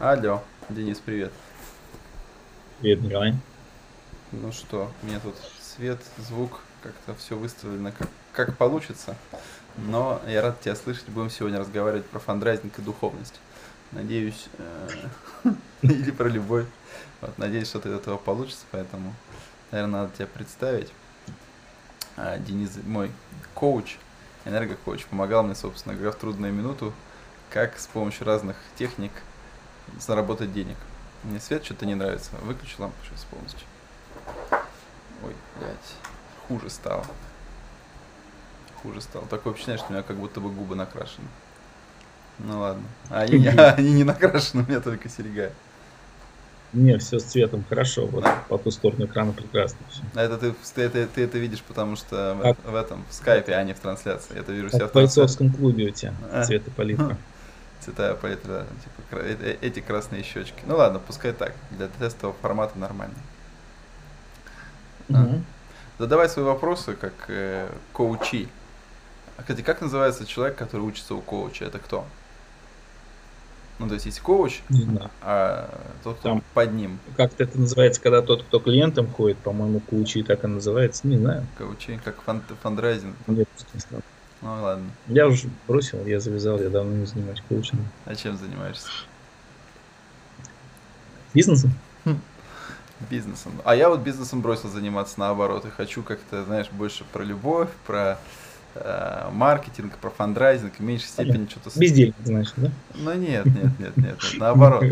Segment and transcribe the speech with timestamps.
[0.00, 1.32] Алло, Денис, привет.
[2.78, 3.34] Привет, Николай.
[4.30, 9.16] Ну что, у меня тут свет, звук, как-то все выставлено как, как получится.
[9.76, 11.08] Но я рад тебя слышать.
[11.08, 13.40] Будем сегодня разговаривать про фандрайзинг и духовность.
[13.90, 14.88] Надеюсь, э,
[15.82, 16.66] или про любовь.
[17.20, 19.12] Вот, надеюсь, что-то из этого получится, поэтому,
[19.72, 20.92] наверное, надо тебя представить.
[22.16, 23.10] А, Денис, мой
[23.52, 23.96] коуч,
[24.44, 26.92] энергокоуч, помогал мне, собственно говоря, в трудную минуту,
[27.50, 29.10] как с помощью разных техник
[30.00, 30.76] заработать денег.
[31.24, 32.30] Мне свет что-то не нравится.
[32.42, 33.66] Выключи лампу сейчас полностью.
[35.24, 35.94] Ой, блядь.
[36.46, 37.04] Хуже стало.
[38.82, 39.26] Хуже стало.
[39.26, 41.26] Такое впечатление, что у меня как будто бы губы накрашены.
[42.38, 42.84] Ну ладно.
[43.10, 45.52] А они, они не накрашены, у меня только серега.
[46.72, 48.44] Не, все с цветом хорошо, вот да.
[48.46, 50.02] по ту сторону экрана прекрасно все.
[50.14, 53.64] Это ты, ты, это, ты это видишь, потому что в, в этом, в скайпе, а
[53.64, 54.38] не в трансляции.
[54.38, 56.44] Это вижу себя в бойцовском клубе у тебя а?
[57.80, 58.66] цвета палитра.
[58.84, 60.62] Типа э, э, эти красные щечки.
[60.66, 61.54] Ну ладно, пускай так.
[61.70, 63.16] Для тестового формата нормально.
[65.08, 65.18] Угу.
[65.18, 65.40] А.
[65.98, 68.48] Задавай свои вопросы как э, коучи.
[69.36, 71.64] А, кстати, как называется человек, который учится у коуча?
[71.64, 72.06] Это кто?
[73.78, 75.10] Ну, то есть есть коуч, не знаю.
[75.22, 75.70] а
[76.02, 76.98] тот, кто Там, под ним.
[77.16, 81.46] Как-то это называется, когда тот, кто клиентом ходит, по-моему, коучи так и называется, не знаю.
[81.56, 83.14] Коучи, как фан фандрайзинг.
[83.28, 84.02] Нет, не знаю.
[84.40, 84.90] Ну ладно.
[85.08, 87.86] Я уже бросил, я завязал, я давно не занимаюсь коучингом.
[88.04, 88.88] А чем занимаешься?
[91.34, 91.72] Бизнесом.
[92.04, 92.20] Хм.
[93.10, 93.52] Бизнесом.
[93.64, 95.64] А я вот бизнесом бросил заниматься наоборот.
[95.66, 98.18] И хочу как-то, знаешь, больше про любовь, про
[98.74, 101.70] э, маркетинг, про фандрайзинг, в меньшей степени что-то...
[101.78, 102.70] Бездельник, значит, да?
[102.94, 104.84] Ну нет, нет, нет, нет, наоборот.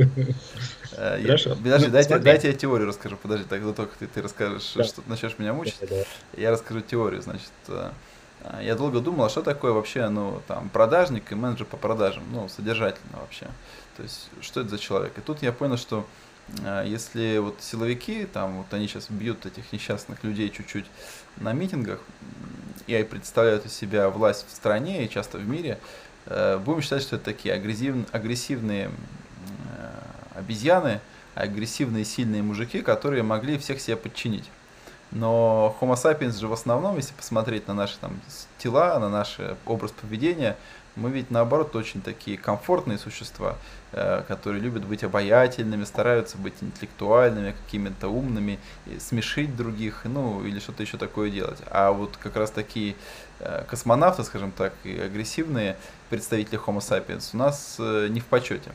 [0.93, 1.57] Э, Хорошо.
[1.57, 3.17] Подожди, ну, дайте, дайте я теорию расскажу.
[3.17, 5.77] Подожди, тогда только ты, ты расскажешь, что начнешь меня мучить.
[6.37, 7.23] Я расскажу теорию.
[7.23, 7.91] Значит, э,
[8.61, 12.49] я долго думал, а что такое вообще, ну, там, продажник и менеджер по продажам, ну,
[12.49, 13.47] содержательно вообще.
[13.97, 15.17] То есть, что это за человек?
[15.19, 16.07] И тут я понял, что
[16.65, 20.87] э, если вот силовики, там, вот они сейчас бьют этих несчастных людей чуть-чуть
[21.39, 22.01] на митингах,
[22.87, 25.79] и представляют из себя власть в стране и часто в мире,
[26.27, 28.91] э, будем считать, что это такие агрессивные, агрессивные
[29.77, 31.01] э, обезьяны,
[31.35, 34.45] агрессивные сильные мужики, которые могли всех себя подчинить.
[35.13, 38.21] Но Homo sapiens же в основном, если посмотреть на наши там,
[38.59, 40.57] тела, на наш образ поведения,
[40.97, 43.57] мы ведь наоборот очень такие комфортные существа,
[43.93, 48.59] э, которые любят быть обаятельными, стараются быть интеллектуальными, какими-то умными,
[48.99, 51.59] смешить других, ну или что-то еще такое делать.
[51.71, 52.97] А вот как раз такие
[53.41, 55.77] э, космонавты, скажем так, и агрессивные
[56.09, 58.73] представители Homo sapiens у нас э, не в почете.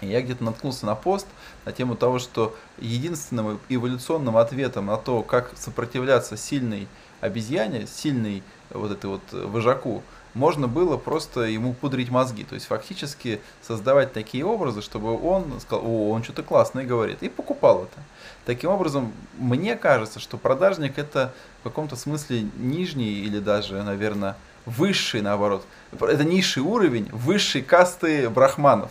[0.00, 1.26] Я где-то наткнулся на пост
[1.64, 6.86] на тему того, что единственным эволюционным ответом на то, как сопротивляться сильной
[7.20, 10.02] обезьяне, сильной вот этой вот вожаку,
[10.34, 12.44] можно было просто ему пудрить мозги.
[12.44, 17.28] То есть фактически создавать такие образы, чтобы он сказал, о, он что-то классное говорит, и
[17.28, 18.00] покупал это.
[18.44, 25.22] Таким образом, мне кажется, что продажник это в каком-то смысле нижний или даже, наверное, высший,
[25.22, 25.64] наоборот.
[25.92, 28.90] Это низший уровень высшей касты брахманов.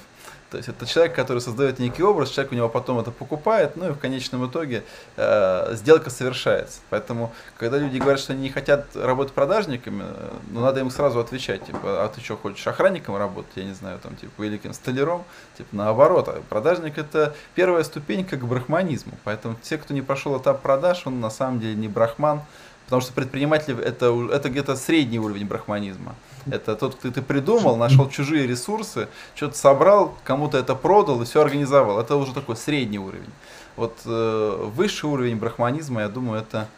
[0.49, 3.89] То есть это человек, который создает некий образ, человек у него потом это покупает, ну
[3.89, 4.83] и в конечном итоге
[5.17, 6.79] э, сделка совершается.
[6.89, 11.19] Поэтому, когда люди говорят, что они не хотят работать продажниками, э, ну надо им сразу
[11.19, 15.25] отвечать, типа, а ты что, хочешь охранником работать, я не знаю, там, типа, великим столяром?
[15.57, 19.13] Типа, наоборот, а продажник это первая ступенька к брахманизму.
[19.25, 22.41] Поэтому те, кто не прошел этап продаж, он на самом деле не брахман,
[22.87, 26.15] Потому что предприниматель это, это где-то средний уровень брахманизма.
[26.49, 31.41] Это тот, кто ты придумал, нашел чужие ресурсы, что-то собрал, кому-то это продал и все
[31.41, 31.99] организовал.
[31.99, 33.29] Это уже такой средний уровень.
[33.75, 36.69] Вот э, высший уровень брахманизма, я думаю, это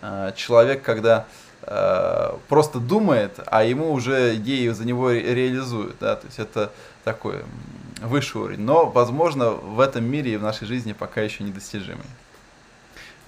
[0.00, 1.26] э, человек, когда
[1.62, 5.96] э, просто думает, а ему уже идеи за него ре реализуют.
[6.00, 6.16] Да?
[6.16, 6.72] То есть это
[7.04, 7.44] такой
[8.00, 8.62] высший уровень.
[8.62, 12.06] Но, возможно, в этом мире и в нашей жизни пока еще недостижимый.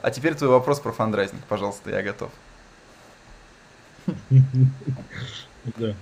[0.02, 2.30] А теперь твой вопрос про фандрайзинг, пожалуйста, я готов.
[5.78, 5.94] Да.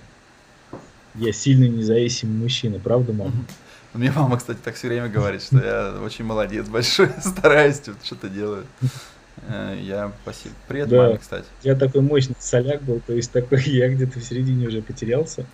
[1.13, 3.31] Я сильный независимый мужчина, правда, мама?
[3.93, 8.65] Мне мама, кстати, так все время говорит, что я очень молодец, большой, стараюсь, что-то делаю.
[9.47, 10.55] Э, я спасибо.
[10.67, 10.97] Привет, да.
[10.97, 11.45] маме, кстати.
[11.61, 15.45] Я такой мощный соляк был, то есть такой я где-то в середине уже потерялся.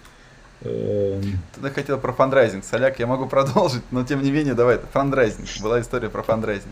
[0.61, 1.39] Эм.
[1.61, 2.63] Ты хотел про фандрайзинг.
[2.63, 5.49] Соляк, я могу продолжить, но тем не менее, давай, фандрайзинг.
[5.61, 6.71] Была история про фандрайзинг.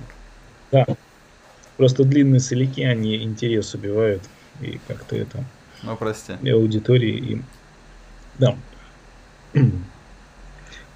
[0.72, 0.86] Да,
[1.77, 4.24] Просто длинные соляки, они интерес убивают.
[4.62, 5.44] И как-то это...
[5.83, 6.33] Ну, прости.
[6.42, 7.42] И аудитории и...
[8.39, 8.56] Да.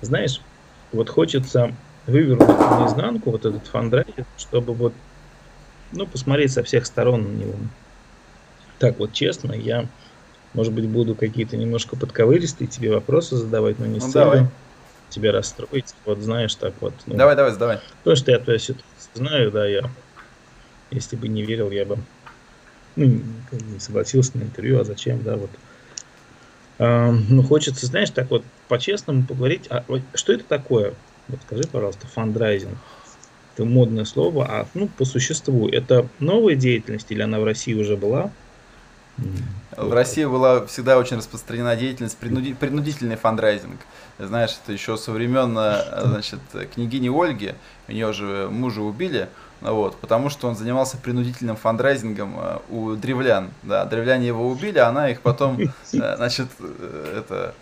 [0.02, 0.42] Знаешь,
[0.92, 1.74] вот хочется
[2.08, 4.94] вывернуть наизнанку вот этот фандрайзинг, чтобы вот,
[5.92, 7.56] ну, посмотреть со всех сторон на него.
[8.80, 9.86] Так вот, честно, я,
[10.54, 14.50] может быть, буду какие-то немножко подковыристые тебе вопросы задавать, но не ну, с целью
[15.10, 15.94] тебя расстроить.
[16.06, 16.94] Вот знаешь, так вот.
[17.06, 17.80] Ну, давай, давай, давай.
[18.04, 19.90] То, что я твою ситуацию знаю, да, я,
[20.92, 21.98] если бы не верил, я бы
[22.96, 25.50] ну, не согласился на интервью, а зачем, да, вот.
[26.78, 30.94] А, ну, хочется, знаешь, так вот по-честному поговорить, а что это такое?
[31.28, 32.78] Вот скажи, пожалуйста, фандрайзинг.
[33.54, 37.98] Это модное слово, а ну, по существу, это новая деятельность или она в России уже
[37.98, 38.32] была?
[39.78, 43.80] В России была всегда очень распространена деятельность принуди- принудительный фандрайзинг.
[44.18, 46.40] Знаешь, это еще со времен э, значит,
[46.74, 47.56] княгини Ольги,
[47.88, 49.30] у нее же мужа убили,
[49.62, 53.52] вот, потому что он занимался принудительным фандрайзингом э, у древлян.
[53.64, 56.48] Да, древляне его убили, она их потом, э, значит,
[57.16, 57.54] это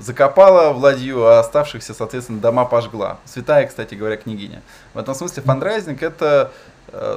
[0.00, 3.18] закопала в ладью, а оставшихся, соответственно, дома пожгла.
[3.24, 4.62] Святая, кстати говоря, княгиня.
[4.94, 6.52] В этом смысле фандрайзинг это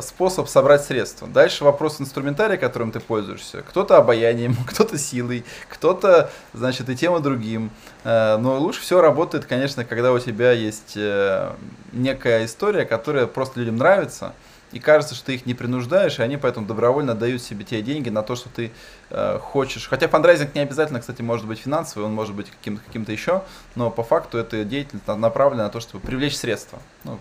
[0.02, 1.28] способ собрать средства.
[1.28, 3.62] Дальше вопрос инструментария, которым ты пользуешься.
[3.62, 7.72] Кто-то обаянием, кто-то силой, кто-то, значит, и тем, и другим.
[8.04, 11.52] Э, но лучше всего работает, конечно, когда у тебя есть э,
[11.92, 14.34] некая история, которая просто людям нравится,
[14.72, 18.10] и кажется, что ты их не принуждаешь, и они поэтому добровольно дают себе те деньги
[18.10, 18.72] на то, что ты
[19.10, 19.88] э, хочешь.
[19.88, 23.44] Хотя фандрайзинг не обязательно, кстати, может быть финансовый, он может быть каким-то каким еще,
[23.76, 26.80] но по факту это деятельность направлена на то, чтобы привлечь средства.
[27.04, 27.20] Ну,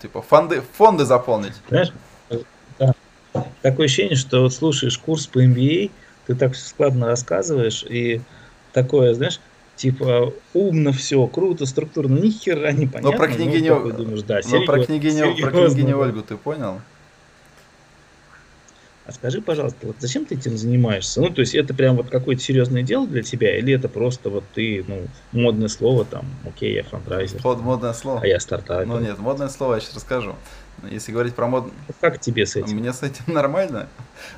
[0.00, 1.54] Типа фонды, фонды заполнить.
[1.68, 1.92] Знаешь,
[2.78, 2.94] да.
[3.62, 5.90] такое ощущение, что вот слушаешь курс по MBA,
[6.26, 8.20] ты так все складно рассказываешь, и
[8.72, 9.40] такое, знаешь,
[9.76, 13.12] типа умно все, круто, структурно, ни хера не понятно.
[13.12, 16.80] Но про княгиню, ну, думаешь, да, но про княгиню, про княгиню Ольгу ты понял?
[19.06, 21.20] А скажи, пожалуйста, вот зачем ты этим занимаешься?
[21.20, 24.42] Ну, то есть это прям вот какое-то серьезное дело для тебя, или это просто вот
[24.52, 27.40] ты, ну, модное слово там, окей, я фандрайзер.
[27.42, 28.20] Вот модное слово.
[28.22, 28.86] А я стартапер.
[28.86, 30.34] Ну нет, модное слово я сейчас расскажу.
[30.90, 31.72] Если говорить про мод...
[32.00, 32.78] Как тебе с этим?
[32.78, 33.88] Мне с этим нормально.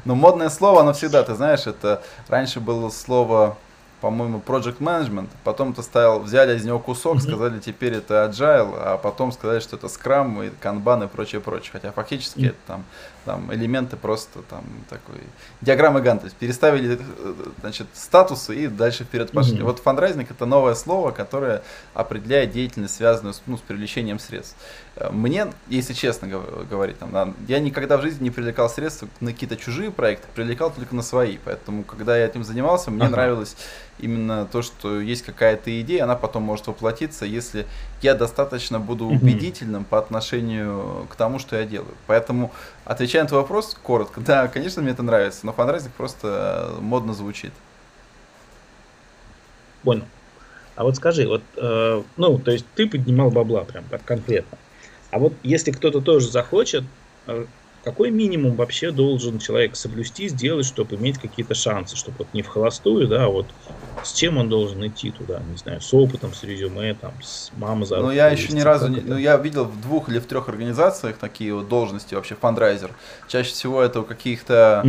[0.05, 3.57] Но модное слово, оно всегда, ты знаешь, это раньше было слово
[4.01, 7.21] по-моему, Project Management, потом-то ставил, взяли из него кусок, mm-hmm.
[7.21, 11.71] сказали, теперь это Agile, а потом сказали, что это Scrum и Kanban и прочее, прочее.
[11.73, 12.49] Хотя фактически mm-hmm.
[12.49, 12.85] это там,
[13.25, 15.21] там элементы просто там такой
[15.61, 16.23] диаграммы Ганта.
[16.23, 19.59] То есть переставили э, значит, статусы и дальше вперед пошли.
[19.59, 19.65] Mm-hmm.
[19.65, 21.63] Вот фандрайзинг это новое слово, которое
[21.95, 24.57] определяет деятельность, связанную с, ну, с привлечением средств.
[24.97, 26.29] Э, мне, если честно
[26.71, 30.95] говорить, там, я никогда в жизни не привлекал средства на какие-то чужие проекты, привлекал только
[30.95, 31.39] на свои.
[31.45, 33.11] Поэтому, когда я этим занимался, мне ага.
[33.11, 33.57] нравилось
[33.99, 37.67] именно то, что есть какая-то идея, она потом может воплотиться, если
[38.03, 41.95] я достаточно буду убедительным по отношению к тому, что я делаю.
[42.07, 42.53] Поэтому,
[42.85, 47.53] отвечая на твой вопрос коротко, да, конечно, мне это нравится, но фандрайзинг просто модно звучит.
[49.83, 50.05] Понял.
[50.77, 54.59] А вот скажи, вот, э, ну, то есть ты поднимал бабла прям так конкретно.
[55.11, 56.85] А вот если кто-то тоже захочет,
[57.27, 57.47] э,
[57.89, 62.49] какой минимум вообще должен человек соблюсти, сделать, чтобы иметь какие-то шансы, чтобы вот не в
[62.49, 63.47] холостую, да, а вот
[64.05, 67.87] с чем он должен идти туда, не знаю, с опытом, с резюме, там, с мамой
[67.87, 67.97] за.
[67.97, 71.17] Ну, я еще ни разу не, ну, я видел в двух или в трех организациях
[71.17, 72.91] такие вот должности вообще, фандрайзер.
[73.27, 74.85] Чаще всего это у каких-то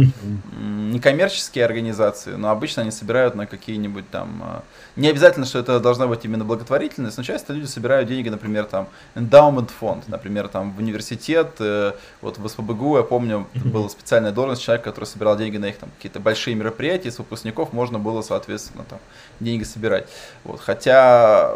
[0.60, 4.64] некоммерческие организации, но обычно они собирают на какие-нибудь там, а,
[4.96, 8.90] не обязательно, что это должна быть именно благотворительность, но часто люди собирают деньги, например, там,
[9.16, 14.62] эндаумент фонд, например, там, в университет, э, вот в СПБГУ я помню, была специальная должность
[14.62, 18.86] человека, который собирал деньги на их там какие-то большие мероприятия, с выпускников можно было, соответственно,
[18.90, 19.00] там
[19.40, 20.08] деньги собирать.
[20.44, 21.54] Вот, хотя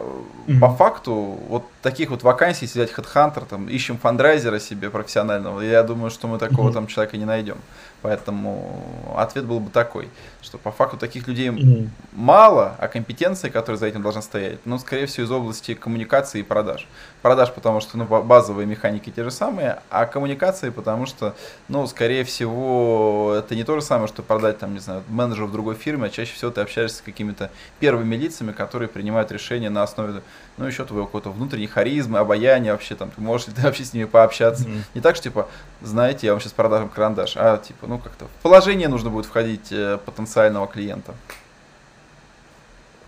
[0.47, 0.59] mm-hmm.
[0.59, 1.13] по факту
[1.47, 6.27] вот таких вот вакансий, если взять HeadHunter, там, ищем фандрайзера себе профессионального, я думаю, что
[6.27, 6.73] мы такого mm-hmm.
[6.73, 7.57] там человека не найдем.
[8.01, 8.83] Поэтому
[9.15, 10.09] ответ был бы такой,
[10.41, 11.87] что по факту таких людей mm-hmm.
[12.11, 16.43] мало, а компетенции, которые за этим должны стоять, ну, скорее всего, из области коммуникации и
[16.43, 16.85] продаж.
[17.21, 21.33] Продаж, потому что ну, базовые механики те же самые, а коммуникации, потому что,
[21.69, 25.51] ну, скорее всего, это не то же самое, что продать, там, не знаю, менеджеру в
[25.53, 29.83] другой фирме, а чаще всего ты общаешься с какими-то первыми лицами, которые принимают решения на
[29.83, 30.21] основе,
[30.57, 33.93] ну, еще твоего какой-то внутренней харизмы, обаяния вообще, там, ты можешь ли ты вообще с
[33.93, 34.65] ними пообщаться.
[34.65, 34.83] Mm-hmm.
[34.95, 35.49] Не так, что, типа,
[35.81, 39.71] знаете, я вам сейчас продам карандаш, а, типа, ну, как-то в положение нужно будет входить
[39.71, 41.13] э, потенциального клиента.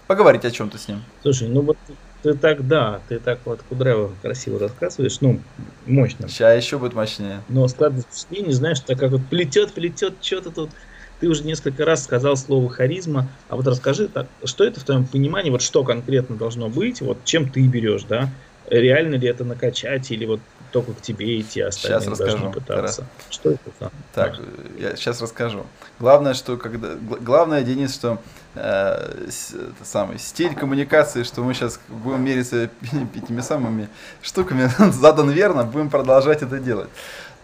[0.08, 1.04] Поговорить о чем-то с ним.
[1.24, 1.78] Слушай, ну вот
[2.26, 5.40] ты так, да, ты так вот кудряво, красиво рассказываешь, ну,
[5.86, 6.28] мощно.
[6.28, 7.42] Сейчас еще будет мощнее.
[7.50, 10.70] Но складывается впечатление, знаешь, так как вот плетет, плетет, что-то тут.
[11.20, 15.06] Ты уже несколько раз сказал слово харизма, а вот расскажи, так, что это в твоем
[15.06, 18.30] понимании, вот что конкретно должно быть, вот чем ты берешь, да?
[18.70, 20.40] Реально ли это накачать, или вот
[20.72, 22.52] только к тебе идти, а остальные сейчас расскажу.
[22.52, 23.02] пытаться?
[23.02, 23.10] Раз.
[23.30, 23.92] Что это там?
[24.14, 24.36] Так,
[24.78, 25.66] я сейчас расскажу.
[26.00, 28.22] Главное, что когда, главное, Денис, что
[28.56, 29.30] э,
[29.84, 32.70] самый стиль коммуникации, что мы сейчас будем мериться
[33.16, 33.88] этими самыми
[34.22, 36.90] штуками, задан верно, будем продолжать это делать.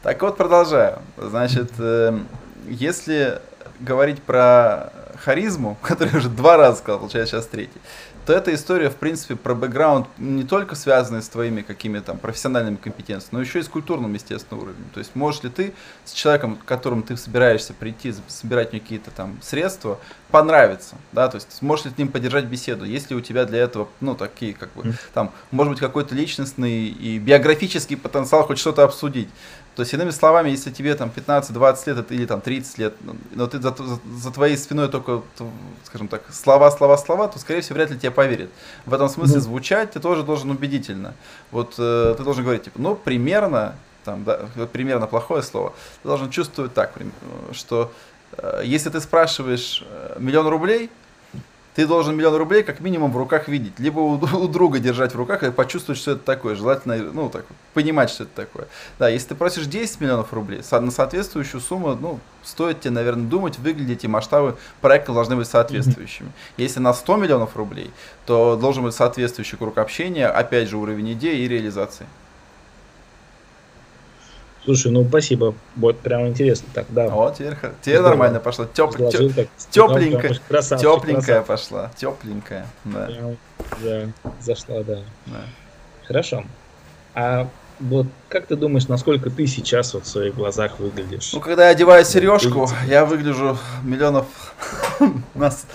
[0.03, 0.99] Так вот, продолжаю.
[1.17, 2.19] Значит, э,
[2.67, 3.39] если
[3.79, 4.91] говорить про
[5.23, 7.79] харизму, который уже два раза сказал, получается сейчас третий,
[8.25, 12.75] то эта история, в принципе, про бэкграунд не только связанный с твоими какими-то там профессиональными
[12.75, 14.85] компетенциями, но еще и с культурным, естественно, уровнем.
[14.93, 15.73] То есть можешь ли ты
[16.05, 19.99] с человеком, к которому ты собираешься прийти, собирать какие-то там средства,
[20.29, 23.59] понравиться, да, то есть сможешь ли с ним поддержать беседу, есть ли у тебя для
[23.59, 28.83] этого, ну, такие, как бы, там, может быть, какой-то личностный и биографический потенциал хоть что-то
[28.83, 29.29] обсудить.
[29.75, 32.93] То есть, иными словами, если тебе там 15-20 лет или там 30 лет,
[33.31, 35.21] но ты за, за, за твоей спиной только,
[35.85, 38.49] скажем так, слова, слова, слова, то, скорее всего, вряд ли тебе поверят.
[38.85, 39.41] В этом смысле ну.
[39.41, 41.13] звучать ты тоже должен убедительно.
[41.51, 44.41] Вот э, ты должен говорить, типа, ну, примерно, там, да,
[44.73, 46.93] примерно плохое слово, ты должен чувствовать так,
[47.53, 47.93] что
[48.37, 50.89] э, если ты спрашиваешь э, миллион рублей,
[51.75, 53.73] ты должен миллион рублей как минимум в руках видеть.
[53.79, 56.55] Либо у, у друга держать в руках и почувствовать, что это такое.
[56.55, 58.67] Желательно, ну, так, понимать, что это такое.
[58.99, 63.59] Да, если ты просишь 10 миллионов рублей, на соответствующую сумму, ну, стоит тебе, наверное, думать,
[63.59, 66.27] выглядеть, и масштабы проекта должны быть соответствующими.
[66.27, 66.53] Mm-hmm.
[66.57, 67.91] Если на 100 миллионов рублей,
[68.25, 72.07] то должен быть соответствующий круг общения, опять же, уровень идеи и реализации.
[74.63, 76.67] Слушай, ну спасибо, вот прям интересно.
[76.73, 77.07] Так, да.
[77.07, 78.65] Вот, теперь, теперь нормально пошло.
[78.65, 80.39] Теп, теп, так, тепленькая,
[80.77, 82.67] тепленькая пошла, тепленькая.
[82.83, 83.09] Да.
[83.83, 84.07] да,
[84.39, 84.99] зашла, да.
[85.25, 85.41] да.
[86.05, 86.43] Хорошо.
[87.15, 87.49] А
[87.79, 91.33] вот как ты думаешь, насколько ты сейчас вот в своих глазах выглядишь?
[91.33, 94.27] Ну, когда я одеваю сережку, я выгляжу миллионов...
[95.35, 95.65] Нас...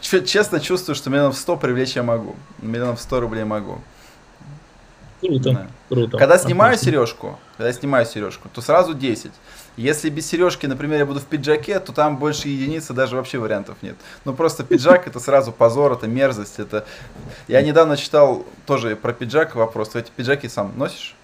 [0.00, 2.36] Честно чувствую, что миллионов сто привлечь я могу.
[2.58, 3.80] Миллионов сто рублей могу.
[5.20, 5.66] Круто, да.
[5.88, 6.18] круто.
[6.18, 6.92] Когда снимаю Отлично.
[6.92, 9.30] сережку, когда снимаю сережку, то сразу 10.
[9.76, 13.76] Если без сережки, например, я буду в пиджаке, то там больше единицы, даже вообще вариантов
[13.82, 13.96] нет.
[14.24, 16.86] Ну просто пиджак это сразу позор, это мерзость, это...
[17.48, 19.90] Я недавно читал тоже про пиджак вопрос.
[19.90, 21.14] Ты эти пиджаки сам носишь?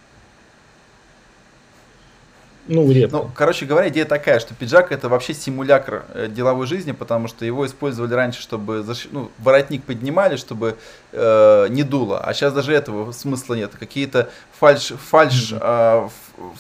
[2.69, 3.17] Ну, редко.
[3.17, 7.45] Ну, короче говоря, идея такая, что пиджак это вообще симулятор э, деловой жизни, потому что
[7.45, 9.09] его использовали раньше, чтобы защ...
[9.11, 10.77] ну, воротник поднимали, чтобы
[11.13, 12.21] э, не дуло.
[12.21, 13.73] А сейчас даже этого смысла нет.
[13.79, 16.09] Какие-то фальш, фальш, mm-hmm.
[16.39, 16.51] э,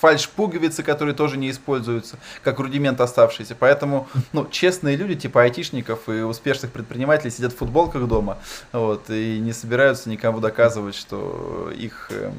[0.00, 3.54] фальш пуговицы, которые тоже не используются, как рудимент оставшийся.
[3.54, 8.38] Поэтому, ну, честные люди, типа айтишников и успешных предпринимателей сидят в футболках дома,
[8.72, 12.10] вот, и не собираются никому доказывать, что их...
[12.10, 12.32] Э,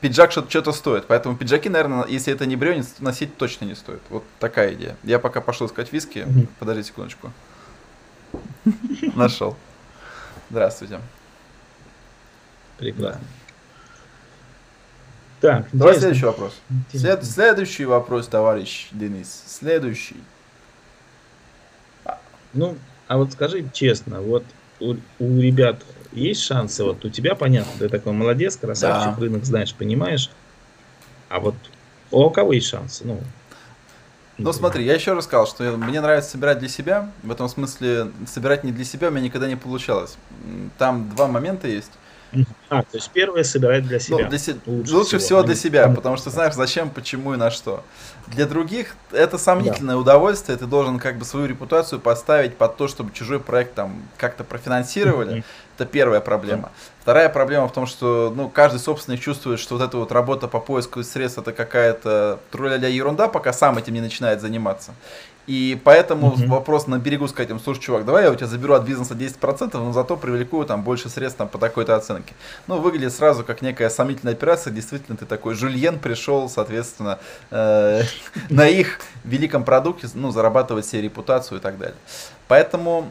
[0.00, 1.06] пиджак что-то стоит.
[1.06, 4.00] Поэтому пиджаки, наверное, если это не бревенец, носить точно не стоит.
[4.10, 4.96] Вот такая идея.
[5.04, 6.20] Я пока пошел искать виски.
[6.20, 6.46] Угу.
[6.58, 7.32] Подожди секундочку.
[9.14, 9.56] Нашел.
[10.50, 11.00] Здравствуйте.
[12.78, 13.20] Прекрасно.
[15.40, 16.54] Так, Давай следующий вопрос.
[16.90, 19.42] След, следующий вопрос, товарищ Денис.
[19.46, 20.16] Следующий.
[22.54, 22.78] Ну,
[23.08, 24.44] а вот скажи честно, вот
[24.80, 25.82] у, у ребят
[26.14, 29.20] есть шансы, вот у тебя понятно, ты такой молодец, красавчик, да.
[29.20, 30.30] рынок знаешь, понимаешь,
[31.28, 31.54] а вот
[32.10, 33.04] у кого есть шансы?
[33.04, 33.20] Ну,
[34.38, 37.10] ну смотри, я еще раз сказал, что мне нравится собирать для себя.
[37.22, 40.16] В этом смысле собирать не для себя у меня никогда не получалось.
[40.78, 41.92] Там два момента есть.
[42.68, 44.24] А, то есть первое собирать для себя.
[44.24, 44.56] Ну, для се...
[44.66, 47.84] Лучше, Лучше всего, всего для себя, потому что знаешь, зачем, почему и на что.
[48.26, 50.00] Для других это сомнительное да.
[50.00, 54.44] удовольствие, ты должен как бы свою репутацию поставить под то, чтобы чужой проект там как-то
[54.44, 55.36] профинансировали.
[55.36, 55.44] Mm-hmm.
[55.76, 56.70] Это первая проблема.
[57.00, 60.60] Вторая проблема в том, что ну, каждый собственник чувствует, что вот эта вот работа по
[60.60, 64.92] поиску средств это какая-то труля ерунда, пока сам этим не начинает заниматься.
[65.46, 66.46] И поэтому mm-hmm.
[66.46, 69.70] вопрос на берегу сказать им, слушай, чувак, давай я у тебя заберу от бизнеса 10%,
[69.74, 72.34] но зато привлеку там больше средств там, по такой-то оценке.
[72.66, 74.72] Ну, выглядит сразу как некая сомнительная операция.
[74.72, 77.18] Действительно, ты такой Жульен пришел, соответственно,
[77.50, 78.02] э,
[78.50, 81.96] на их великом продукте, ну, зарабатывать себе репутацию и так далее.
[82.48, 83.10] Поэтому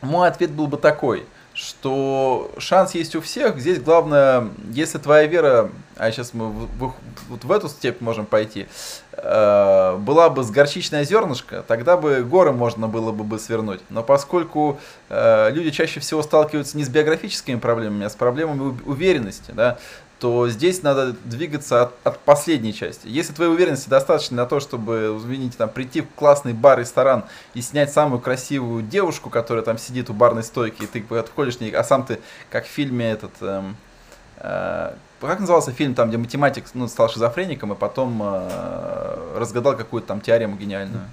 [0.00, 3.58] мой ответ был бы такой– что шанс есть у всех.
[3.58, 6.94] Здесь главное, если твоя вера, а сейчас мы в, в,
[7.28, 8.66] вот в эту степь можем пойти,
[9.12, 13.80] э, была бы с горчичное зернышко, тогда бы горы можно было бы, бы свернуть.
[13.88, 19.52] Но поскольку э, люди чаще всего сталкиваются не с биографическими проблемами, а с проблемами уверенности,
[19.52, 19.78] да,
[20.20, 23.06] то здесь надо двигаться от, от последней части.
[23.06, 27.60] Если твоей уверенности достаточно на то, чтобы, извините, там, прийти в классный бар, ресторан и
[27.60, 31.70] снять самую красивую девушку, которая там сидит у барной стойки, и ты подходишь к ней,
[31.72, 33.32] а сам ты, как в фильме этот...
[33.40, 33.76] Эм,
[34.38, 40.08] э, как назывался фильм, там, где математик ну, стал шизофреником и потом э, разгадал какую-то
[40.08, 41.04] там теорему гениальную?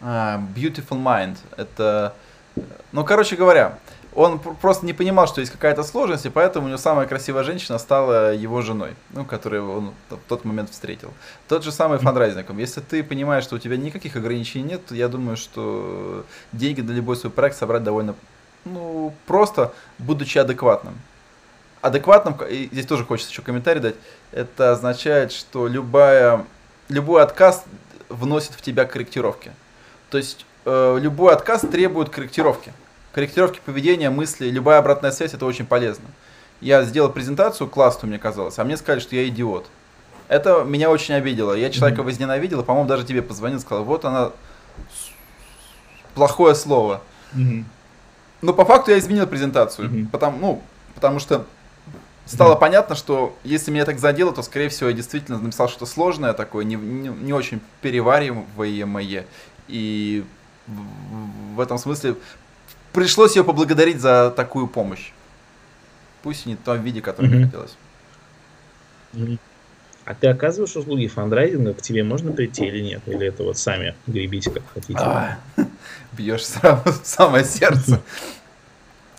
[0.00, 1.36] А, Beautiful Mind.
[1.56, 2.14] Это...
[2.92, 3.78] Ну, короче говоря,
[4.14, 7.78] он просто не понимал, что есть какая-то сложность, и поэтому у него самая красивая женщина
[7.78, 11.12] стала его женой, ну, которую он в тот момент встретил.
[11.48, 12.50] Тот же самый фандрайзинг.
[12.58, 16.92] Если ты понимаешь, что у тебя никаких ограничений нет, то я думаю, что деньги на
[16.92, 18.14] любой свой проект собрать довольно
[18.64, 20.94] ну, просто, будучи адекватным.
[21.80, 23.96] Адекватным, и здесь тоже хочется еще комментарий дать,
[24.30, 26.46] это означает, что любая,
[26.88, 27.64] любой отказ
[28.08, 29.50] вносит в тебя корректировки.
[30.08, 32.72] То есть э, любой отказ требует корректировки
[33.14, 36.04] Корректировки поведения, мысли, любая обратная связь это очень полезно.
[36.60, 39.66] Я сделал презентацию классную, мне казалось, а мне сказали, что я идиот.
[40.26, 41.52] Это меня очень обидело.
[41.52, 42.06] Я человека mm-hmm.
[42.06, 44.32] возненавидел, и, по-моему, даже тебе позвонил, сказал, вот она,
[46.14, 47.02] плохое слово.
[47.34, 47.64] Mm-hmm.
[48.42, 50.08] Но по факту я изменил презентацию, mm-hmm.
[50.10, 50.62] потому, ну,
[50.96, 51.46] потому что
[52.26, 52.58] стало mm-hmm.
[52.58, 56.64] понятно, что если меня так задело, то, скорее всего, я действительно написал что-то сложное такое,
[56.64, 59.26] не, не, не очень перевариваемое.
[59.68, 60.24] И
[60.66, 62.16] в, в этом смысле
[62.94, 65.12] пришлось ее поблагодарить за такую помощь.
[66.22, 67.34] Пусть не в том виде, который mm-hmm.
[67.34, 67.76] мне хотелось.
[69.12, 69.38] Mm-hmm.
[70.06, 73.02] А ты оказываешь услуги фандрайзинга, к тебе можно прийти или нет?
[73.06, 74.98] Или это вот сами гребите как хотите?
[74.98, 75.38] А,
[76.12, 78.00] бьешь сразу в самое сердце.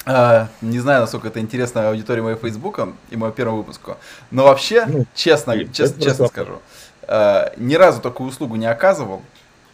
[0.08, 3.98] А, не знаю, насколько это интересно аудитории моего Фейсбука и моего первого выпуска.
[4.30, 6.62] Но вообще, ну, честно, честно, честно скажу,
[7.08, 9.24] а, ни разу такую услугу не оказывал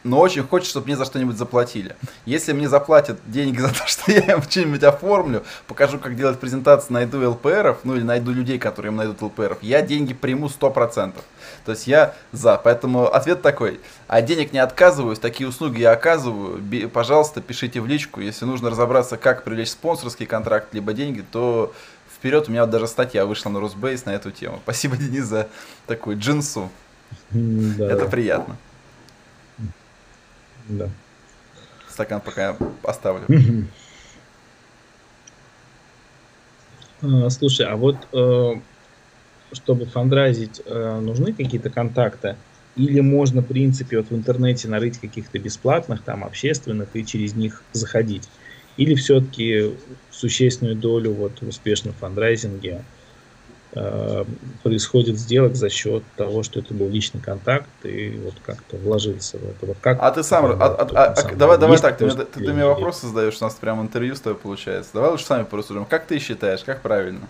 [0.03, 1.96] но очень хочется, чтобы мне за что-нибудь заплатили.
[2.25, 6.93] Если мне заплатят деньги за то, что я им что-нибудь оформлю, покажу, как делать презентации,
[6.93, 11.13] найду ЛПРов, ну или найду людей, которые им найдут ЛПРов, я деньги приму 100%.
[11.65, 12.58] То есть я за.
[12.58, 13.79] Поэтому ответ такой.
[14.08, 16.62] А денег не отказываюсь, такие услуги я оказываю.
[16.89, 18.22] Пожалуйста, пишите в личку.
[18.22, 21.74] Если нужно разобраться, как привлечь спонсорский контракт, либо деньги, то
[22.15, 22.48] вперед.
[22.48, 24.60] У меня вот даже статья вышла на Росбейс на эту тему.
[24.63, 25.50] Спасибо, Денис, за
[25.88, 26.70] такую джинсу.
[27.31, 27.91] Да.
[27.91, 28.58] Это приятно.
[30.70, 30.89] Да.
[31.89, 33.25] Стакан пока оставлю.
[37.01, 38.53] А, слушай, а вот э,
[39.53, 42.38] чтобы фандрайзить, э, нужны какие-то контакты?
[42.75, 47.63] Или можно, в принципе, вот в интернете нарыть каких-то бесплатных, там, общественных, и через них
[47.74, 48.30] заходить?
[48.77, 49.77] Или все-таки
[50.10, 52.86] существенную долю вот в успешном фандрайзинге
[54.63, 59.43] происходит сделок за счет того, что это был личный контакт и вот как-то вложился в
[59.43, 59.65] это.
[59.65, 62.53] Вот как а ты сам, а, а, а, а, давай, давай так, ты, ты, ты
[62.53, 64.91] мне вопросы задаешь, у нас прям интервью с тобой получается.
[64.93, 65.85] Давай лучше сами порассуждаем.
[65.85, 67.29] Как ты считаешь, как правильно?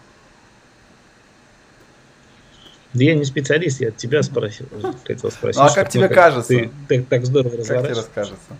[2.93, 4.65] Да я не специалист, я тебя спросил,
[5.05, 5.61] хотел спросить.
[5.61, 6.49] Ну, а как тебе кажется?
[6.49, 8.57] Ты, ты так здорово Как тебе расскажется?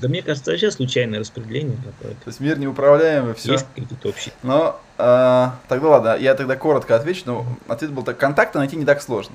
[0.00, 2.20] Да мне кажется, вообще случайное распределение какое-то.
[2.24, 3.52] То есть мир неуправляемый, все.
[3.52, 4.32] Есть какие-то общие.
[4.42, 8.84] Но э, тогда ладно, я тогда коротко отвечу, но ответ был так, контакты найти не
[8.84, 9.34] так сложно.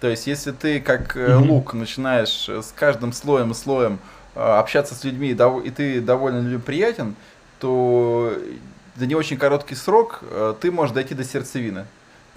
[0.00, 1.46] То есть, если ты как mm-hmm.
[1.46, 3.98] лук начинаешь с каждым слоем и слоем
[4.34, 7.16] э, общаться с людьми, и ты довольно людям приятен,
[7.58, 8.32] то
[8.96, 11.86] за не очень короткий срок э, ты можешь дойти до сердцевины.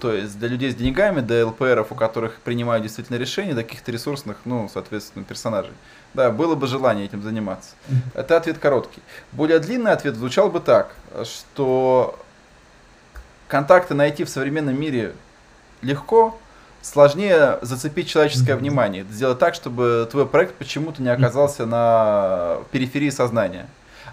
[0.02, 3.92] То есть для людей с деньгами, до ЛПРов, у которых принимают действительно решения, до каких-то
[3.92, 5.72] ресурсных, ну, соответственно, персонажей.
[6.14, 7.70] Да, было бы желание этим заниматься.
[8.14, 9.00] Это ответ короткий.
[9.32, 10.94] Более длинный ответ звучал бы так,
[11.24, 12.18] что
[13.48, 15.14] контакты найти в современном мире
[15.80, 16.38] легко,
[16.82, 19.06] сложнее зацепить человеческое внимание.
[19.10, 23.66] Сделать так, чтобы твой проект почему-то не оказался на периферии сознания.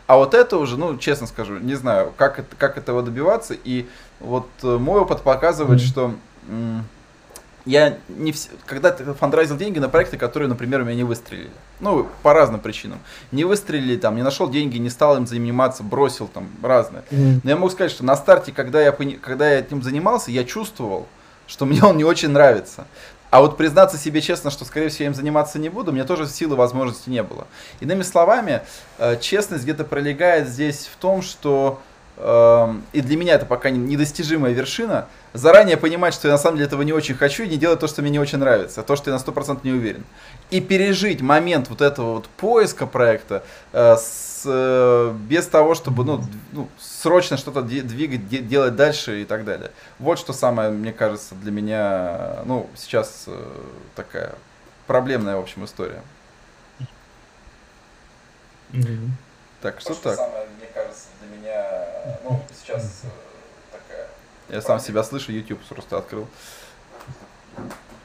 [0.08, 3.56] А вот это уже, ну, честно скажу, не знаю, как, это, как этого добиваться.
[3.64, 3.88] И
[4.20, 6.16] вот э, мой опыт показывает, что
[7.70, 8.50] я не вс...
[8.66, 11.52] когда ты фандрайзил деньги на проекты, которые, например, у меня не выстрелили.
[11.80, 13.00] Ну, по разным причинам.
[13.32, 17.04] Не выстрелили, там, не нашел деньги, не стал им заниматься, бросил, там, разное.
[17.12, 21.08] Но я могу сказать, что на старте, когда я, когда я этим занимался, я чувствовал,
[21.46, 22.88] что мне он не очень нравится.
[23.30, 26.28] А вот признаться себе честно, что, скорее всего, я им заниматься не буду, мне тоже
[26.28, 27.46] силы возможности не было.
[27.80, 28.62] Иными словами,
[28.98, 31.80] э, честность где-то пролегает здесь в том, что
[32.20, 36.82] и для меня это пока недостижимая вершина, заранее понимать, что я на самом деле этого
[36.82, 39.10] не очень хочу, и не делать то, что мне не очень нравится, а то, что
[39.10, 40.04] я на 100% не уверен.
[40.50, 46.22] И пережить момент вот этого вот поиска проекта э, с, э, без того, чтобы ну,
[46.52, 49.72] ну, срочно что-то двигать, де, делать дальше и так далее.
[50.00, 53.42] Вот что самое, мне кажется, для меня ну, сейчас э,
[53.96, 54.36] такая
[54.88, 56.02] проблемная, в общем, история.
[58.72, 59.10] Mm-hmm.
[59.62, 60.14] Так, что вот так?
[60.14, 61.09] Что самое, мне кажется,
[62.70, 63.08] сейчас э,
[63.72, 64.08] такая...
[64.50, 66.28] Я сам себя слышу, YouTube просто открыл.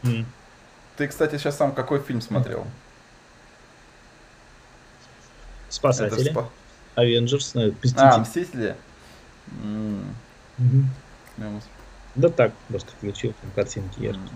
[0.03, 0.25] Mm.
[0.97, 2.67] Ты, кстати, сейчас сам какой фильм смотрел?
[5.69, 6.31] Спасатели.
[6.31, 6.49] Спа...
[6.97, 8.01] Avengers, ну, Мстители.
[8.01, 8.77] А, Мстители?
[9.47, 10.05] Mm.
[10.59, 11.63] Mm-hmm.
[12.15, 14.25] Да так, просто включил там картинки яркие.
[14.25, 14.31] Mm.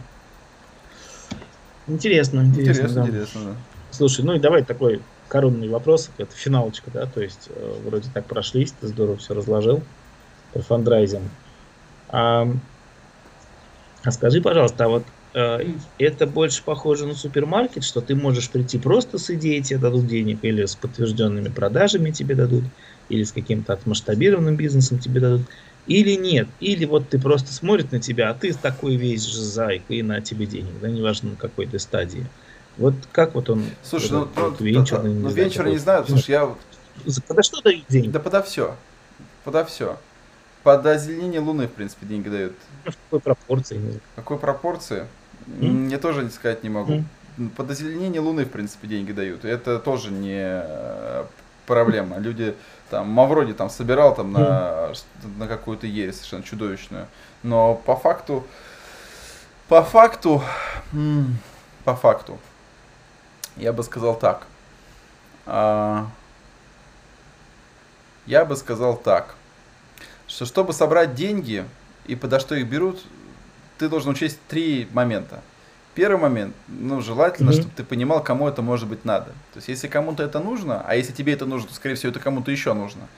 [1.94, 2.82] Интересно, интересно.
[2.82, 3.08] Интересно, да.
[3.08, 3.56] интересно, да.
[3.92, 8.26] Слушай, ну и давай такой коронный вопрос, это финалочка, да, то есть э, вроде так
[8.26, 9.82] прошлись, ты здорово все разложил
[10.54, 11.24] фандрайзинг.
[12.08, 12.48] А,
[14.02, 18.78] а скажи, пожалуйста, а вот э, это больше похоже на супермаркет, что ты можешь прийти
[18.78, 22.64] просто с идеей, тебе дадут денег, или с подтвержденными продажами тебе дадут,
[23.08, 25.42] или с каким-то отмасштабированным бизнесом тебе дадут,
[25.86, 29.94] или нет, или вот ты просто смотрит на тебя, а ты такой весь же зайка,
[29.94, 32.26] и на тебе денег, да, неважно на какой ты стадии.
[32.76, 33.64] Вот как вот он...
[33.82, 36.54] Слушай, ну, ну, венчурный, ну, не, ну, венчур не знаю, слушай, я
[37.26, 38.08] Подо что дают деньги?
[38.08, 38.76] Да подо все.
[39.44, 39.98] Подо все.
[40.68, 42.52] Под озеленение Луны, в принципе, деньги дают.
[42.84, 44.00] Ну, в какой пропорции?
[44.16, 45.06] Какой пропорции?
[45.46, 45.88] Mm?
[45.88, 47.02] Я тоже не сказать не могу.
[47.38, 47.48] Mm?
[47.56, 49.46] Под озеленение Луны, в принципе, деньги дают.
[49.46, 51.24] Это тоже не э,
[51.64, 52.18] проблема.
[52.18, 52.54] Люди
[52.90, 55.38] там Мавроди там собирал там на, mm.
[55.38, 57.06] на какую-то ересь совершенно чудовищную.
[57.42, 58.46] Но по факту,
[59.68, 60.42] по факту,
[61.84, 62.38] по факту,
[63.56, 64.46] я бы сказал так.
[65.46, 66.08] А,
[68.26, 69.34] я бы сказал так,
[70.28, 71.64] что чтобы собрать деньги
[72.06, 73.00] и подо что их берут,
[73.78, 75.40] ты должен учесть три момента.
[75.94, 77.60] Первый момент, ну, желательно, mm-hmm.
[77.60, 79.32] чтобы ты понимал, кому это может быть надо.
[79.52, 82.20] То есть, если кому-то это нужно, а если тебе это нужно, то, скорее всего, это
[82.20, 83.08] кому-то еще нужно,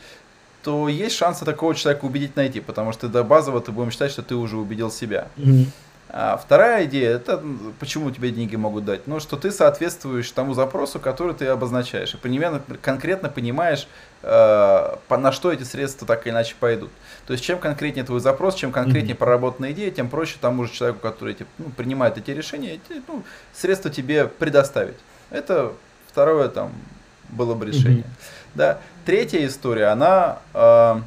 [0.63, 4.23] то есть шансы такого человека убедить найти, потому что до базово ты будешь считать, что
[4.23, 5.29] ты уже убедил себя.
[5.37, 5.67] Mm-hmm.
[6.13, 7.41] А вторая идея, это
[7.79, 9.07] почему тебе деньги могут дать?
[9.07, 13.87] Ну, что ты соответствуешь тому запросу, который ты обозначаешь, и примерно конкретно понимаешь,
[14.23, 16.91] э, на что эти средства так или иначе пойдут.
[17.27, 19.19] То есть, чем конкретнее твой запрос, чем конкретнее mm-hmm.
[19.19, 23.23] проработанная идея, тем проще тому же человеку, который эти, ну, принимает эти решения, эти, ну,
[23.53, 24.97] средства тебе предоставить.
[25.31, 25.75] Это
[26.09, 26.73] второе там
[27.29, 28.03] было бы решение.
[28.03, 28.55] Mm-hmm.
[28.57, 28.79] Да.
[29.07, 31.01] Третья история, она, э,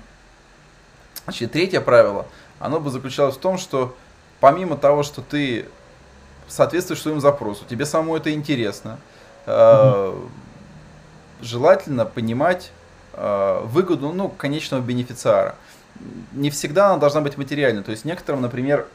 [1.26, 2.26] значит, третье правило,
[2.60, 3.98] оно бы заключалось в том, что
[4.44, 5.68] помимо того, что ты
[6.50, 9.00] соответствуешь своему запросу, тебе самому это интересно,
[9.46, 10.14] э,
[11.42, 12.72] желательно понимать
[13.14, 15.56] э, выгоду ну, конечного бенефициара.
[16.34, 17.84] Не всегда она должна быть материальной.
[17.84, 18.86] То есть некоторым, например,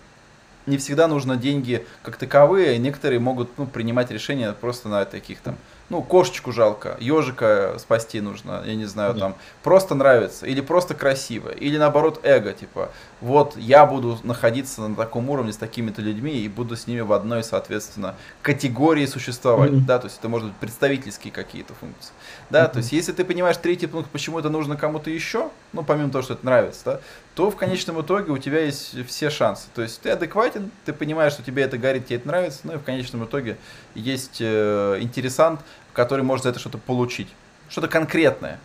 [0.67, 5.57] не всегда нужно деньги как таковые, некоторые могут ну, принимать решения просто на таких там
[5.91, 9.21] ну, кошечку жалко, ежика спасти нужно, я не знаю, да.
[9.21, 14.95] там, просто нравится, или просто красиво, или наоборот эго, типа, вот я буду находиться на
[14.95, 19.87] таком уровне с такими-то людьми и буду с ними в одной, соответственно, категории существовать, mm-hmm.
[19.87, 22.13] да, то есть это может быть представительские какие-то функции,
[22.51, 22.73] да, mm-hmm.
[22.73, 26.23] то есть если ты понимаешь третий пункт, почему это нужно кому-то еще, ну, помимо того,
[26.23, 27.01] что это нравится, да,
[27.39, 31.35] то в конечном итоге у тебя есть все шансы, то есть ты адекватен, ты понимаешь,
[31.35, 33.57] что тебе это горит, тебе это нравится, ну и в конечном итоге
[33.95, 35.61] есть э, интересант,
[35.93, 37.29] который может за это что-то получить.
[37.69, 38.59] Что-то конкретное.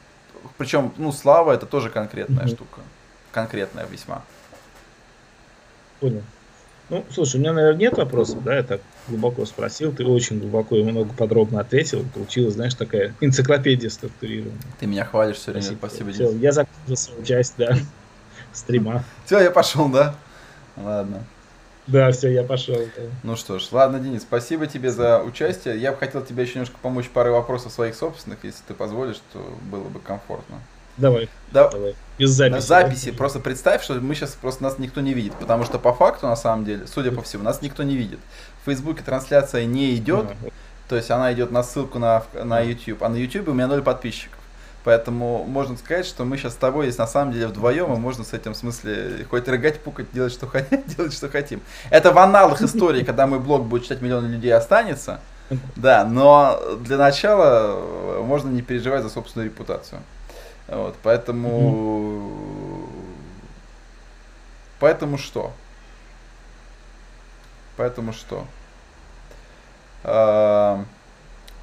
[0.57, 2.55] Причем, ну, слава это тоже конкретная mm-hmm.
[2.55, 2.81] штука.
[3.31, 4.23] Конкретная весьма.
[5.99, 6.23] Понял.
[6.89, 10.77] Ну, слушай, у меня, наверное, нет вопросов, да, я так глубоко спросил, ты очень глубоко
[10.77, 14.57] и много подробно ответил, получилась, знаешь, такая энциклопедия структурированная.
[14.79, 17.77] Ты меня хвалишь все время, спасибо, спасибо Все, я закончил свою часть, да,
[18.53, 19.03] стрима.
[19.25, 20.15] Все, я пошел, да?
[20.77, 21.23] Ладно.
[21.87, 22.77] Да, все, я пошел.
[23.23, 25.77] Ну что ж, ладно, Денис, спасибо тебе за участие.
[25.77, 29.39] Я бы хотел тебе еще немножко помочь парой вопросов своих собственных, если ты позволишь, то
[29.69, 30.61] было бы комфортно.
[30.95, 31.27] Давай.
[31.51, 31.95] Да, давай.
[32.17, 32.53] Без записи.
[32.53, 33.11] На записи.
[33.11, 33.17] Да?
[33.17, 35.33] Просто представь, что мы сейчас просто нас никто не видит.
[35.33, 38.19] Потому что по факту, на самом деле, судя по всему, нас никто не видит.
[38.61, 40.27] В Фейсбуке трансляция не идет.
[40.87, 43.01] То есть она идет на ссылку на, на YouTube.
[43.01, 44.37] А на YouTube у меня ноль подписчиков.
[44.83, 48.25] Поэтому можно сказать, что мы сейчас с тобой здесь на самом деле вдвоем, и можно
[48.25, 51.61] с этим в смысле хоть рыгать, пукать, делать что, хотим, делать, что хотим.
[51.89, 55.21] Это в аналах истории, когда мой блог будет читать миллионы людей, останется.
[55.75, 60.01] Да, но для начала э, можно не переживать за собственную репутацию.
[60.67, 62.89] Вот, поэтому...
[64.79, 65.53] Поэтому что?
[67.77, 68.45] Поэтому что?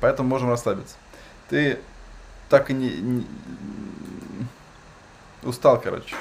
[0.00, 0.96] Поэтому можем расслабиться.
[1.50, 1.78] Ты
[2.50, 3.26] так и не, не...
[5.44, 6.14] устал, короче.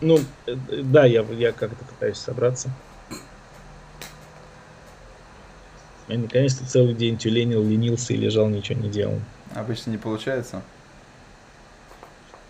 [0.00, 2.70] Ну, да, я, я как-то пытаюсь собраться.
[6.08, 9.20] Я наконец-то целый день тюленил, ленился и лежал, ничего не делал.
[9.54, 10.62] Обычно не получается?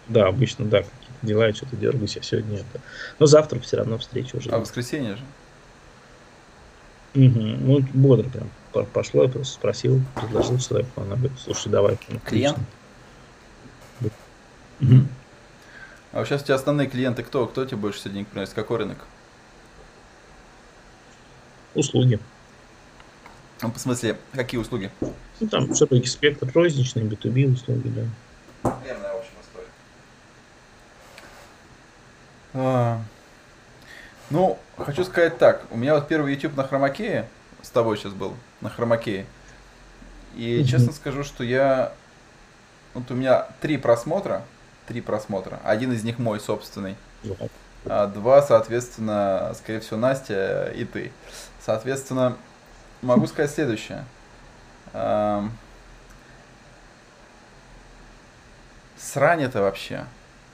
[0.09, 2.81] Да, обычно, да, какие-то дела, я что-то дергаюсь, а сегодня это.
[3.19, 4.51] Но завтра все равно встреча уже.
[4.51, 5.25] А воскресенье же?
[7.15, 7.41] Угу.
[7.41, 8.49] Ну, бодро прям
[8.93, 11.99] пошло, я просто спросил, предложил человеку, она говорит, слушай, давай.
[12.25, 12.59] Клиент?
[14.81, 15.07] Угу.
[16.13, 17.47] А сейчас у тебя основные клиенты кто?
[17.47, 18.55] Кто тебе больше всего денег приносит?
[18.55, 18.99] Какой рынок?
[21.75, 22.19] Услуги.
[23.63, 24.91] Ну, в смысле, какие услуги?
[25.41, 28.77] Ну, там широкий спектр, розничные, B2B услуги, да.
[28.85, 29.69] Верная общая история.
[32.55, 33.01] А,
[34.31, 35.65] ну, хочу сказать так.
[35.71, 37.29] У меня вот первый YouTube на хромакее
[37.63, 39.27] с тобой сейчас был на хромакее.
[40.37, 40.65] И mm-hmm.
[40.65, 41.93] честно скажу, что я...
[42.95, 44.43] Вот у меня три просмотра.
[44.87, 45.61] Три просмотра.
[45.65, 46.97] Один из них мой собственный.
[47.85, 51.13] А два, соответственно, скорее всего, Настя и ты.
[51.65, 52.37] Соответственно,
[53.01, 54.05] могу сказать следующее.
[58.99, 60.07] Срань это вообще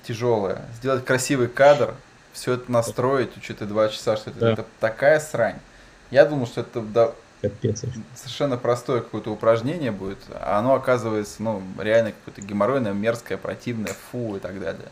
[0.05, 0.65] тяжелая.
[0.77, 1.95] Сделать красивый кадр,
[2.33, 4.53] все это настроить, учитывая два часа, что это, да.
[4.53, 5.59] это такая срань.
[6.11, 7.85] Я думал, что это да, Капец.
[8.17, 14.37] Совершенно простое какое-то упражнение будет, а оно оказывается, ну, реально какое-то геморройное, мерзкое, противное, фу
[14.37, 14.89] и так далее.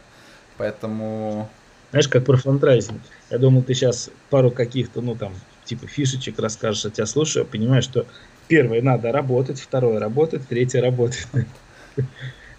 [0.57, 1.49] Поэтому...
[1.91, 3.01] Знаешь, как про фандрайзинг.
[3.31, 7.85] Я думал, ты сейчас пару каких-то, ну, там, типа фишечек расскажешь, я тебя слушаю, понимаешь,
[7.85, 8.07] что
[8.47, 11.27] первое надо работать, второе работать, третье работать.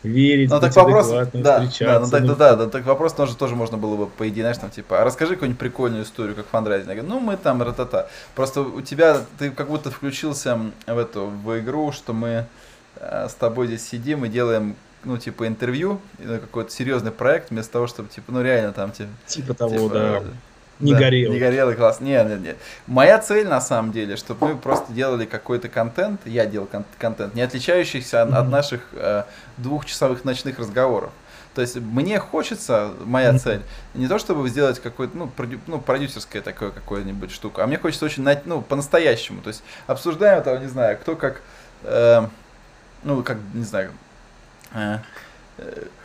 [0.03, 3.55] Верить, ну, так вопрос, да, да, ну, так, ну, да, да, так вопрос тоже, тоже
[3.55, 6.89] можно было бы, по идее, знаешь, там, типа, а расскажи какую-нибудь прикольную историю, как фандрайзинг.
[6.89, 8.09] Я говорю, ну, мы там, ратата.
[8.35, 12.45] Просто у тебя, ты как будто включился в эту, в игру, что мы
[12.95, 17.87] э, с тобой здесь сидим и делаем ну, типа, интервью, какой-то серьезный проект, вместо того,
[17.87, 19.09] чтобы, типа, ну, реально там, типа...
[19.25, 20.23] Типа того, типа, да.
[20.79, 21.31] Не да, горел.
[21.31, 21.99] Не горел класс.
[21.99, 22.57] Нет, нет, нет.
[22.85, 27.33] Моя цель на самом деле, чтобы мы просто делали какой-то контент, я делал кон- контент,
[27.35, 28.35] не отличающийся mm-hmm.
[28.35, 29.23] от наших э,
[29.57, 31.11] двухчасовых ночных разговоров.
[31.55, 33.39] То есть мне хочется, моя mm-hmm.
[33.39, 33.61] цель,
[33.95, 38.05] не то чтобы сделать какой-то, ну, продю, ну продюсерское такое какое-нибудь штуку, а мне хочется
[38.05, 39.41] очень, ну, по-настоящему.
[39.41, 41.41] То есть обсуждаем там, не знаю, кто как,
[41.83, 42.27] э,
[43.03, 43.91] ну, как, не знаю,
[44.75, 44.99] э,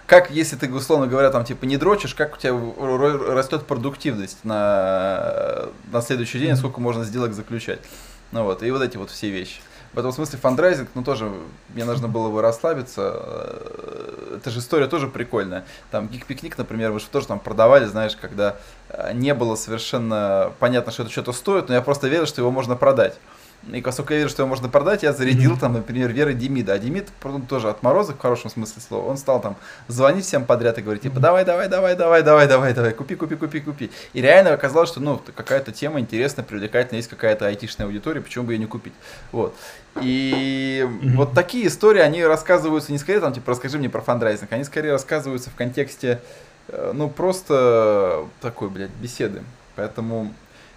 [0.07, 2.53] как, если ты, условно говоря, там, типа, не дрочишь, как у тебя
[3.35, 7.81] растет продуктивность на, на следующий день, сколько можно сделок заключать.
[8.33, 9.61] Ну вот, и вот эти вот все вещи.
[9.93, 11.31] В этом смысле фандрайзинг, ну тоже,
[11.69, 13.13] мне нужно было бы расслабиться.
[13.15, 15.67] Э, эта же история тоже прикольная.
[15.91, 18.57] Там Гик-пикник, например, вы же тоже там продавали, знаешь, когда
[18.89, 22.51] э, не было совершенно понятно, что это что-то стоит, но я просто верил, что его
[22.51, 23.19] можно продать.
[23.71, 25.61] И поскольку я верю, что его можно продать, я зарядил mm-hmm.
[25.61, 26.73] там, например, Веры Демида.
[26.73, 29.09] А Демид ну, тоже отморозок в хорошем смысле слова.
[29.09, 32.75] Он стал там звонить всем подряд и говорить, типа, давай, давай, давай, давай, давай, давай,
[32.75, 33.91] давай, купи, купи, купи, купи.
[34.15, 38.53] И реально оказалось, что, ну, какая-то тема интересная, привлекательная, есть какая-то айтишная аудитория, почему бы
[38.53, 38.95] ее не купить.
[39.31, 39.55] Вот.
[40.01, 41.17] И mm-hmm.
[41.17, 44.91] вот такие истории, они рассказываются не скорее, там, типа, расскажи мне про фандрайзинг, они скорее
[44.93, 46.21] рассказываются в контексте,
[46.67, 49.43] э, ну, просто такой, блядь, беседы.
[49.77, 50.35] Поэтому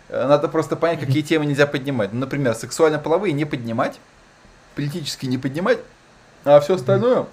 [0.10, 2.14] надо просто понять, какие темы нельзя поднимать.
[2.14, 4.00] Ну, например, сексуально-половые не поднимать,
[4.76, 5.80] политические не поднимать,
[6.44, 7.26] а все остальное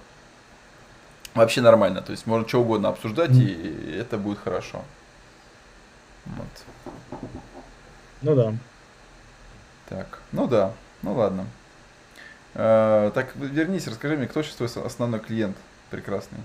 [1.35, 2.02] вообще нормально.
[2.02, 4.82] То есть можно что угодно обсуждать, и это будет хорошо.
[6.26, 6.46] Вот.
[8.22, 8.54] Ну да.
[9.88, 11.46] Так, ну да, ну ладно.
[12.54, 15.56] Э, так, вернись, расскажи мне, кто сейчас твой основной клиент
[15.90, 16.38] прекрасный?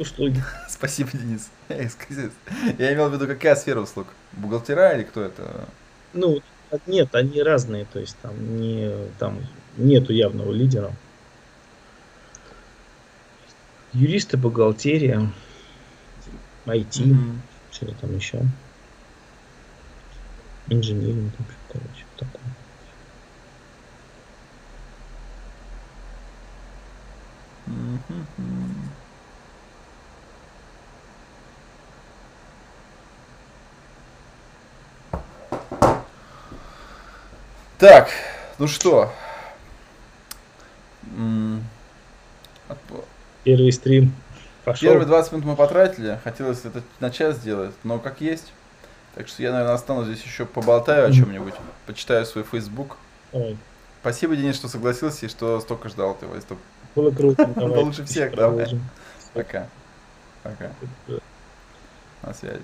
[0.00, 0.42] Услуги.
[0.68, 1.50] Спасибо, Денис.
[1.68, 4.08] Я имел в виду, какая сфера услуг?
[4.32, 5.68] Бухгалтера или кто это?
[6.12, 6.40] Ну,
[6.86, 9.38] нет, они разные, то есть там не там
[9.76, 10.92] нету явного лидера.
[13.92, 15.32] Юристы, бухгалтерия,
[16.66, 17.36] IT, mm-hmm.
[17.72, 18.40] что там еще.
[20.68, 21.32] Инженеринг,
[21.68, 22.42] короче, такое.
[27.66, 29.09] Mm-hmm.
[37.80, 38.10] Так,
[38.58, 39.10] ну что?
[43.42, 44.14] Первый стрим
[44.64, 44.90] пошел.
[44.90, 46.20] Первые 20 минут мы потратили.
[46.22, 48.52] Хотелось это на час сделать, но как есть.
[49.14, 51.54] Так что я, наверное, останусь здесь еще поболтаю о чем-нибудь.
[51.86, 52.98] Почитаю свой Facebook.
[53.32, 53.56] Ой.
[54.02, 56.36] Спасибо, Денис, что согласился и что столько ждал ты его.
[56.94, 57.48] Было круто.
[57.56, 58.78] Лучше всех, давай.
[59.32, 59.68] Пока.
[60.42, 60.70] Пока.
[62.22, 62.60] На связи.